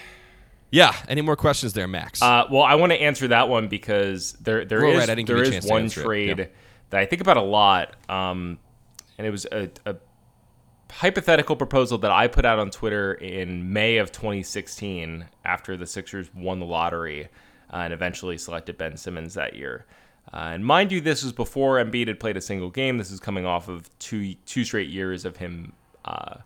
[0.72, 0.96] Yeah.
[1.08, 2.22] Any more questions there, Max?
[2.22, 5.28] Uh, well, I want to answer that one because there there is right, I didn't
[5.28, 5.92] give you a chance one it.
[5.92, 6.46] trade Yeah.
[6.90, 8.58] That I think about a lot, um,
[9.18, 9.96] and it was a, a
[10.92, 16.34] hypothetical proposal that I put out on Twitter in May of 2016 after the Sixers
[16.34, 17.30] won the lottery
[17.72, 19.86] uh, and eventually selected Ben Simmons that year.
[20.34, 22.98] Uh, and mind you, this was before Embiid had played a single game.
[22.98, 25.74] This is coming off of two two straight years of him
[26.06, 26.38] uh,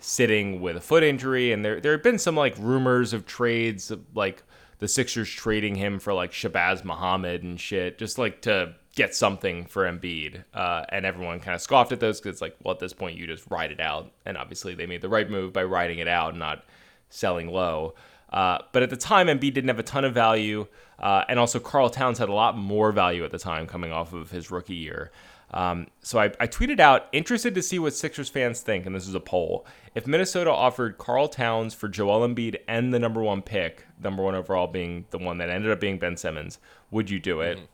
[0.00, 3.90] sitting with a foot injury, and there there had been some like rumors of trades,
[3.90, 4.42] of, like
[4.78, 9.66] the Sixers trading him for like Shabazz Muhammad and shit, just like to get something
[9.66, 10.42] for Embiid.
[10.52, 13.16] Uh, and everyone kind of scoffed at those because it's like, well, at this point,
[13.16, 14.10] you just ride it out.
[14.24, 16.64] And obviously, they made the right move by riding it out, not
[17.08, 17.94] selling low.
[18.32, 20.66] Uh, but at the time, Embiid didn't have a ton of value.
[20.98, 24.12] Uh, and also, Karl Towns had a lot more value at the time coming off
[24.12, 25.12] of his rookie year.
[25.52, 29.06] Um, so I, I, tweeted out, interested to see what Sixers fans think, and this
[29.06, 29.64] is a poll.
[29.94, 34.34] If Minnesota offered Karl Towns for Joel Embiid and the number one pick, number one
[34.34, 36.58] overall being the one that ended up being Ben Simmons,
[36.90, 37.58] would you do it?
[37.58, 37.66] Mm-hmm.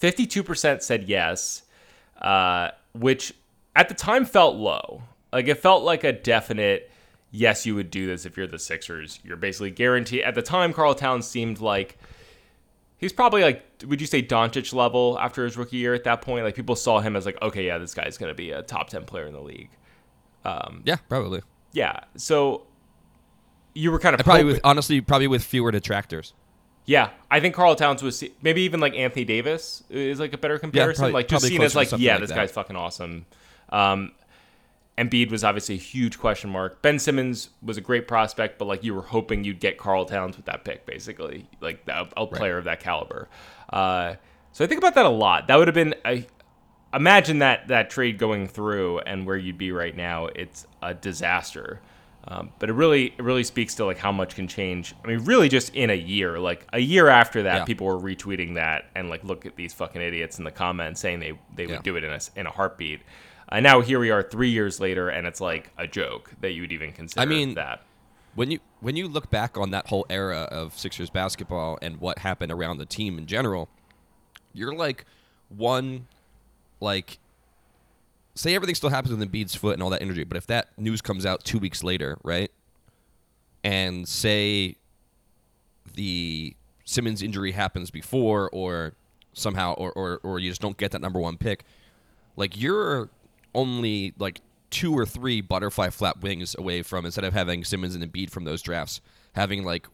[0.00, 1.62] 52% said yes,
[2.20, 3.32] uh, which
[3.74, 5.02] at the time felt low.
[5.32, 6.90] Like it felt like a definite
[7.30, 9.20] yes, you would do this if you're the Sixers.
[9.24, 10.22] You're basically guaranteed.
[10.22, 11.98] At the time, Karl Towns seemed like
[12.96, 16.44] he's probably like, would you say Doncic level after his rookie year at that point?
[16.44, 18.88] Like people saw him as like, okay, yeah, this guy's going to be a top
[18.88, 19.70] 10 player in the league.
[20.44, 21.42] Um, yeah, probably.
[21.72, 22.00] Yeah.
[22.16, 22.66] So
[23.74, 26.32] you were kind of probably with, honestly, probably with fewer detractors.
[26.88, 30.58] Yeah, I think Karl Towns was maybe even like Anthony Davis is like a better
[30.58, 31.02] comparison.
[31.02, 32.36] Yeah, probably, like just seen as like, yeah, like this that.
[32.36, 33.26] guy's fucking awesome.
[33.68, 34.12] Um,
[34.96, 36.80] Embiid was obviously a huge question mark.
[36.80, 40.38] Ben Simmons was a great prospect, but like you were hoping you'd get Karl Towns
[40.38, 42.58] with that pick, basically, like a, a player right.
[42.60, 43.28] of that caliber.
[43.68, 44.14] Uh,
[44.52, 45.46] so I think about that a lot.
[45.48, 46.26] That would have been a
[46.94, 50.28] imagine that that trade going through and where you'd be right now.
[50.28, 51.82] It's a disaster.
[52.30, 54.94] Um, but it really it really speaks to like how much can change.
[55.02, 56.38] I mean, really just in a year.
[56.38, 57.64] Like a year after that, yeah.
[57.64, 61.20] people were retweeting that and like look at these fucking idiots in the comments saying
[61.20, 61.76] they they yeah.
[61.76, 63.00] would do it in a in a heartbeat.
[63.48, 66.60] And now here we are three years later, and it's like a joke that you
[66.60, 67.22] would even consider.
[67.22, 67.80] I mean that
[68.34, 72.18] when you when you look back on that whole era of Sixers basketball and what
[72.18, 73.70] happened around the team in general,
[74.52, 75.06] you're like
[75.48, 76.08] one
[76.78, 77.18] like
[78.38, 81.00] say everything still happens with Embiid's foot and all that energy, but if that news
[81.02, 82.52] comes out two weeks later, right?
[83.64, 84.76] And say
[85.94, 88.92] the Simmons injury happens before or
[89.32, 91.64] somehow or, or, or you just don't get that number one pick,
[92.36, 93.10] like you're
[93.56, 98.04] only like two or three butterfly flap wings away from instead of having Simmons and
[98.04, 99.00] Embiid from those drafts,
[99.32, 99.88] having like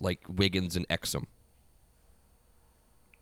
[0.00, 1.24] like Wiggins and Exum.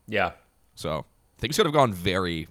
[0.06, 0.32] Yeah.
[0.74, 1.06] So
[1.38, 2.48] things could have gone very,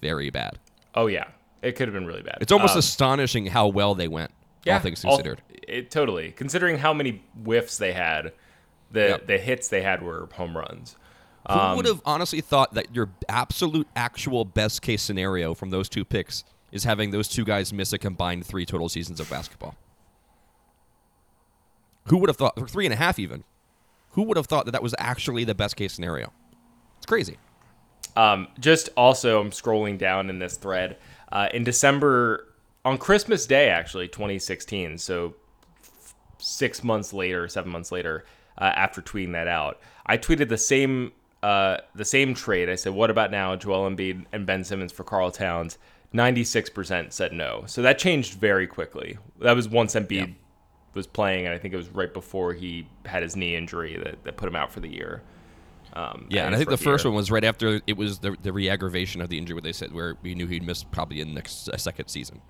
[0.00, 0.58] very bad.
[0.94, 1.26] Oh yeah,
[1.66, 2.38] it could have been really bad.
[2.40, 4.30] It's almost um, astonishing how well they went.
[4.64, 5.42] Yeah, all things considered.
[5.50, 8.32] All, it totally considering how many whiffs they had,
[8.90, 9.26] the yep.
[9.26, 10.96] the hits they had were home runs.
[11.48, 15.88] Who um, would have honestly thought that your absolute actual best case scenario from those
[15.88, 19.76] two picks is having those two guys miss a combined three total seasons of basketball?
[22.06, 23.44] Who would have thought, or three and a half even?
[24.10, 26.32] Who would have thought that that was actually the best case scenario?
[26.96, 27.38] It's crazy.
[28.16, 30.96] Um, just also, I'm scrolling down in this thread.
[31.36, 32.46] Uh, in December,
[32.82, 35.34] on Christmas Day, actually, 2016, so
[35.82, 38.24] f- six months later, seven months later,
[38.56, 42.70] uh, after tweeting that out, I tweeted the same uh, the same trade.
[42.70, 45.76] I said, "What about now, Joel Embiid and Ben Simmons for Karl Towns?"
[46.14, 47.64] Ninety-six percent said no.
[47.66, 49.18] So that changed very quickly.
[49.42, 50.34] That was once Embiid yeah.
[50.94, 54.24] was playing, and I think it was right before he had his knee injury that,
[54.24, 55.20] that put him out for the year.
[55.96, 57.10] Um, yeah, and I think the first year.
[57.10, 59.94] one was right after it was the, the re-aggravation of the injury, where they said
[59.94, 62.42] where we knew he'd miss probably in the next a second season.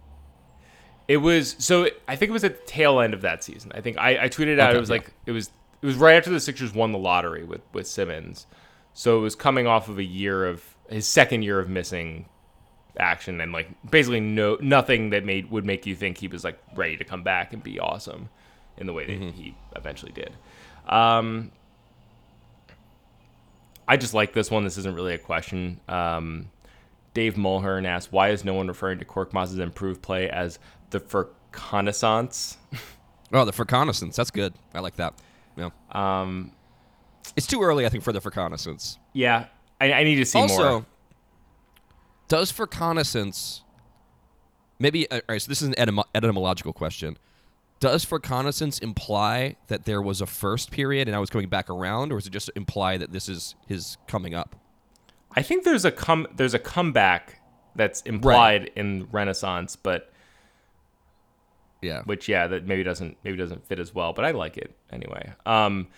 [1.07, 1.89] It was so.
[2.09, 3.71] I think it was at the tail end of that season.
[3.73, 4.71] I think I, I tweeted out.
[4.71, 4.97] Okay, it was yeah.
[4.97, 8.49] like it was it was right after the Sixers won the lottery with with Simmons.
[8.95, 12.29] So it was coming off of a year of his second year of missing
[12.99, 16.59] action and like basically no nothing that made would make you think he was like
[16.75, 18.29] ready to come back and be awesome
[18.79, 19.37] in the way that mm-hmm.
[19.37, 20.35] he eventually did.
[20.89, 21.53] Um,
[23.89, 24.65] I just like this one.
[24.65, 25.81] This isn't really a question.
[25.89, 26.51] Um,
[27.15, 30.59] Dave Mulhern asked, "Why is no one referring to Korkmaz's improved play as
[30.91, 32.59] the reconnaissance?"
[33.33, 34.17] oh, the reconnaissance.
[34.17, 34.55] That's good.
[34.75, 35.15] I like that.
[35.57, 35.71] Yeah.
[35.93, 36.53] Um,
[37.37, 38.99] it's too early, I think, for the reconnaissance.
[39.13, 39.47] Yeah,
[39.81, 40.67] I, I need to see also, more.
[40.67, 40.87] Also,
[42.29, 43.63] does reconnaissance
[44.79, 45.11] maybe?
[45.11, 47.19] Uh, all right, so this is an etym- etymological question.
[47.79, 52.11] Does reconnaissance imply that there was a first period and I was coming back around,
[52.11, 54.57] or does it just imply that this is his coming up?
[55.33, 57.41] I think there's a come there's a comeback
[57.75, 58.73] that's implied right.
[58.77, 60.11] in Renaissance, but
[61.83, 64.75] yeah, which yeah, that maybe doesn't maybe doesn't fit as well, but I like it
[64.91, 65.33] anyway.
[65.45, 65.89] Um,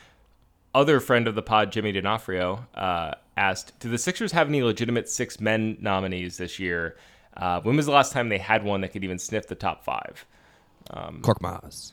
[0.75, 5.09] other friend of the pod, Jimmy D'Onofrio, uh, asked, "Do the Sixers have any legitimate
[5.09, 6.97] six men nominees this year?"
[7.37, 9.85] Uh, when was the last time they had one that could even sniff the top
[9.85, 10.27] five?
[10.91, 11.93] Korkmaz.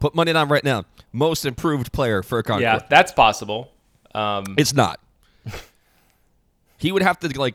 [0.00, 0.84] Put money on right now.
[1.12, 2.60] Most improved player for a Korkmaz.
[2.60, 3.70] Yeah, that's possible.
[4.14, 5.00] Um, It's not.
[6.78, 7.54] he would have to like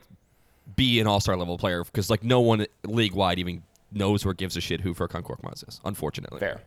[0.75, 4.55] be an all-star level player because like no one league wide even knows or gives
[4.57, 5.79] a shit who Furkan Korkmaz is.
[5.85, 6.61] Unfortunately, Fair.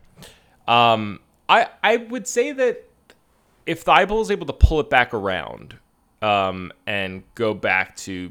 [0.66, 2.84] Um, I I would say that
[3.66, 5.76] if Thybulle is able to pull it back around,
[6.22, 8.30] um, and go back to,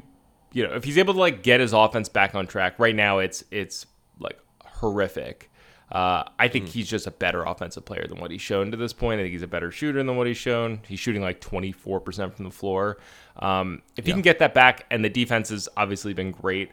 [0.52, 2.78] you know, if he's able to like get his offense back on track.
[2.78, 3.86] Right now, it's it's
[4.80, 5.50] horrific.
[5.90, 8.92] Uh, I think he's just a better offensive player than what he's shown to this
[8.92, 9.18] point.
[9.18, 10.80] I think he's a better shooter than what he's shown.
[10.86, 12.98] He's shooting like 24% from the floor.
[13.36, 16.70] Um, if he can get that back, and the defense has obviously been great,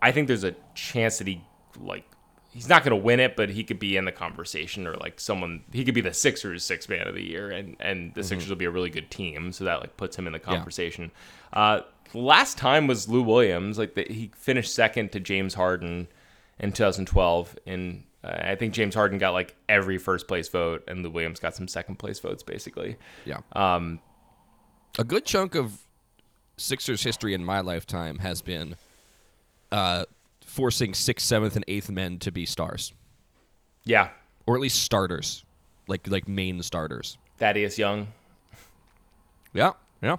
[0.00, 1.42] I think there's a chance that he
[1.80, 2.04] like
[2.52, 5.18] he's not going to win it, but he could be in the conversation or like
[5.18, 8.48] someone he could be the Sixers six man of the year, and and the Sixers
[8.48, 11.10] will be a really good team, so that like puts him in the conversation.
[11.52, 11.80] Uh,
[12.14, 16.08] last time was Lou Williams, like the, he finished second to James Harden
[16.62, 17.58] in 2012.
[17.66, 21.40] In uh, I think James Harden got like every first place vote, and Lou Williams
[21.40, 22.96] got some second place votes basically.
[23.24, 23.40] Yeah.
[23.52, 24.00] Um,
[24.98, 25.78] a good chunk of
[26.56, 28.76] Sixers history in my lifetime has been
[29.72, 30.04] uh,
[30.44, 32.92] forcing sixth, seventh, and eighth men to be stars,
[33.84, 34.10] yeah,
[34.46, 35.44] or at least starters,
[35.88, 37.16] like like main starters.
[37.38, 38.08] Thaddeus Young.
[39.54, 40.16] Yeah, yeah.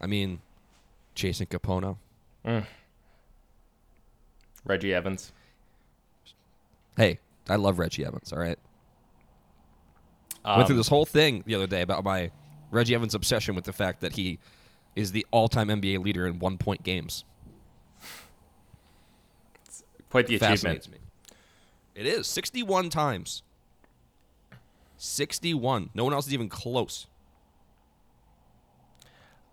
[0.00, 0.40] I mean,
[1.14, 1.96] Jason Kapono.
[4.64, 5.32] Reggie Evans.
[6.96, 8.32] Hey, I love Reggie Evans.
[8.32, 8.58] All right.
[10.44, 12.30] Um, Went through this whole thing the other day about my
[12.70, 14.38] Reggie Evans obsession with the fact that he
[14.96, 17.24] is the all-time NBA leader in one-point games.
[20.10, 20.90] Quite the achievement.
[20.90, 20.98] Me.
[21.94, 23.42] It is 61 times.
[24.96, 25.90] 61.
[25.94, 27.06] No one else is even close.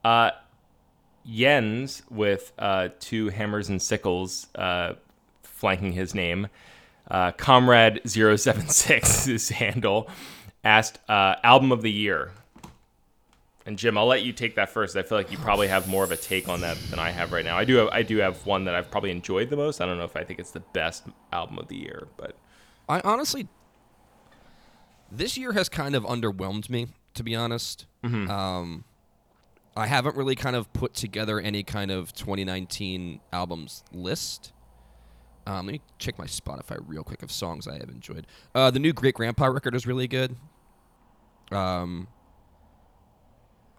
[0.03, 0.32] Uh,
[1.28, 4.93] Jens with uh, two hammers and sickles uh,
[5.43, 6.47] flanking his name.
[7.09, 10.09] Uh, Comrade 076 his handle
[10.63, 12.32] asked uh, album of the year.
[13.65, 14.95] And Jim, I'll let you take that first.
[14.95, 17.34] I feel like you probably have more of a take on that than I have
[17.34, 17.57] right now.
[17.57, 19.82] I do have, I do have one that I've probably enjoyed the most.
[19.82, 21.03] I don't know if I think it's the best
[21.34, 22.38] album of the year, but
[22.88, 23.49] I honestly,
[25.11, 27.86] this year has kind of underwhelmed me, to be honest.
[28.30, 28.86] Um,
[29.78, 34.51] I haven't really kind of put together any kind of 2019 albums list.
[35.45, 38.25] Um, let me check my Spotify real quick of songs I have enjoyed.
[38.55, 40.36] Uh, the new Great Grandpa record is really good.
[41.51, 42.07] Um,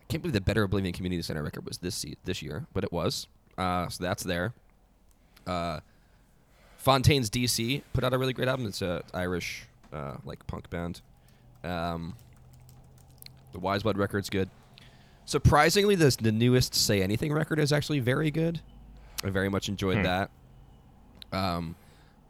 [0.01, 2.93] I can't believe the Better Oblivion Community Center record was this this year, but it
[2.93, 3.27] was.
[3.59, 4.55] Uh, so that's there.
[5.49, 5.81] Uh,
[6.77, 8.67] Fontaines DC put out a really great album.
[8.67, 11.01] It's a Irish uh, like punk band.
[11.65, 12.15] Um,
[13.53, 14.49] the Weyes Blood record's good.
[15.29, 18.63] Surprisingly, this the newest Say Anything record is actually very good.
[19.23, 20.03] I very much enjoyed Hmm.
[20.05, 20.31] that.
[21.33, 21.77] Um,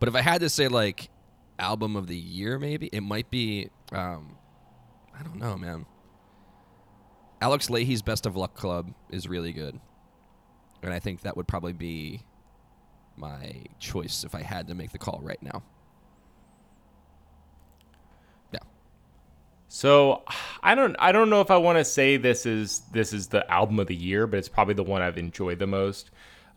[0.01, 1.09] but if I had to say like
[1.61, 3.71] album of the year, maybe it might be.
[3.93, 4.37] Um,
[5.17, 5.87] I don't know, man.
[7.41, 9.79] Alex Lahey's Best of Luck Club is really good,
[10.83, 12.23] and I think that would probably be
[13.17, 15.63] my choice if I had to make the call right now.
[19.69, 20.23] So
[20.63, 23.49] I don't I don't know if I want to say this is this is the
[23.51, 26.11] album of the year, but it's probably the one I've enjoyed the most.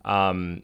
[0.04, 0.62] Um,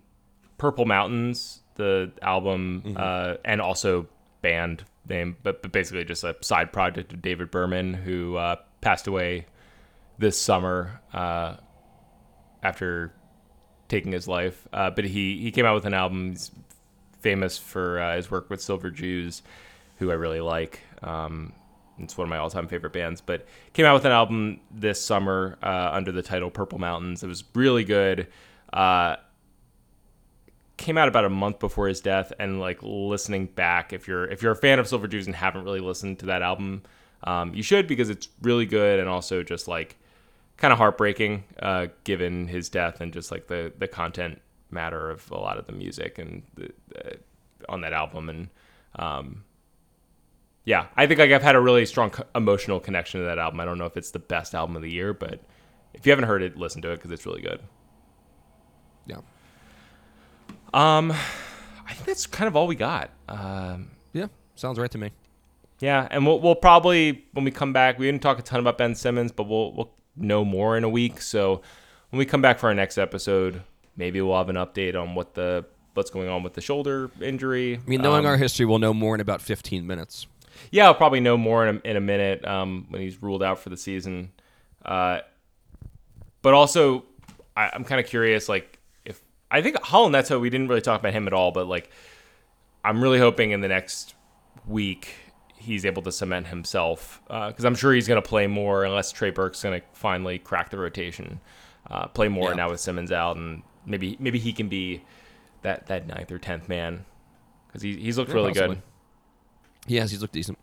[0.57, 4.09] Purple Mountains, the album, uh, and also
[4.42, 9.07] band name, but, but basically just a side project of David Berman, who uh, passed
[9.07, 9.46] away
[10.18, 11.57] this summer uh,
[12.62, 13.12] after
[13.88, 14.66] taking his life.
[14.72, 16.30] Uh, but he he came out with an album.
[16.30, 16.51] He's
[17.20, 19.42] famous for uh, his work with Silver Jews,
[19.99, 20.80] who I really like.
[21.03, 21.53] Um,
[21.99, 23.20] it's one of my all-time favorite bands.
[23.20, 27.22] But came out with an album this summer uh, under the title Purple Mountains.
[27.22, 28.28] It was really good.
[28.72, 29.16] Uh,
[30.76, 34.42] came out about a month before his death, and like listening back, if you're if
[34.42, 36.82] you're a fan of Silver Jews and haven't really listened to that album,
[37.24, 39.96] um, you should because it's really good and also just like
[40.57, 44.40] kind of heartbreaking uh, given his death and just like the the content
[44.70, 47.18] matter of a lot of the music and the, the,
[47.68, 48.49] on that album and
[48.96, 49.44] um,
[50.68, 53.64] yeah i think like i've had a really strong emotional connection to that album i
[53.64, 55.40] don't know if it's the best album of the year but
[55.94, 57.60] if you haven't heard it listen to it because it's really good
[59.06, 59.20] Yeah.
[60.74, 64.26] um i think that's kind of all we got um, Yeah.
[64.54, 65.10] Sounds right to me.
[65.80, 68.76] Yeah, and we'll we'll probably when we come back, we didn't talk a ton about
[68.78, 71.20] Ben Simmons, but we'll we'll know more in a week.
[71.22, 71.62] So
[72.10, 73.62] when we come back for our next episode,
[73.96, 75.64] maybe we'll have an update on what the
[75.94, 77.76] what's going on with the shoulder injury.
[77.76, 80.26] I mean, knowing Um, our history, we'll know more in about 15 minutes.
[80.70, 83.59] Yeah, I'll probably know more in a, in a minute um, when he's ruled out
[83.59, 84.32] for the season.
[84.84, 85.20] Uh,
[86.42, 87.04] but also,
[87.56, 91.00] I, I'm kind of curious, like if I think Raul Neto, we didn't really talk
[91.00, 91.90] about him at all, but like,
[92.84, 94.14] I'm really hoping in the next
[94.66, 95.14] week
[95.56, 99.11] he's able to cement himself because uh, I'm sure he's going to play more unless
[99.11, 101.40] Trey Burke's going to finally crack the rotation,
[101.90, 102.56] uh, play more Yeah.
[102.56, 105.02] now with Simmons out, and maybe maybe he can be
[105.62, 107.04] that that ninth or tenth man
[107.66, 108.76] because he, he's looked Yeah, really possibly.
[108.76, 108.82] good.
[109.89, 110.59] Yes, he's looked decent.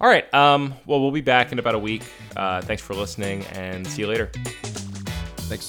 [0.00, 0.32] All right.
[0.32, 2.04] Um, well, we'll be back in about a week.
[2.36, 4.30] Uh, thanks for listening and see you later.
[5.48, 5.68] Thanks.